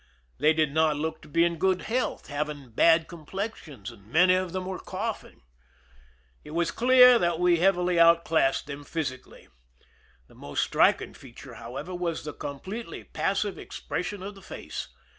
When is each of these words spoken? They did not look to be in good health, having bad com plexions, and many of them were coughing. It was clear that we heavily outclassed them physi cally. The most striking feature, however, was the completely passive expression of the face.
They 0.39 0.51
did 0.51 0.73
not 0.73 0.95
look 0.97 1.21
to 1.21 1.27
be 1.27 1.45
in 1.45 1.57
good 1.57 1.83
health, 1.83 2.25
having 2.25 2.71
bad 2.71 3.07
com 3.07 3.23
plexions, 3.23 3.91
and 3.91 4.07
many 4.07 4.33
of 4.33 4.51
them 4.51 4.65
were 4.65 4.79
coughing. 4.79 5.43
It 6.43 6.55
was 6.55 6.71
clear 6.71 7.19
that 7.19 7.39
we 7.39 7.57
heavily 7.57 7.99
outclassed 7.99 8.65
them 8.65 8.83
physi 8.83 9.23
cally. 9.23 9.47
The 10.27 10.33
most 10.33 10.63
striking 10.63 11.13
feature, 11.13 11.53
however, 11.53 11.93
was 11.93 12.25
the 12.25 12.33
completely 12.33 13.03
passive 13.03 13.59
expression 13.59 14.23
of 14.23 14.33
the 14.33 14.41
face. 14.41 14.87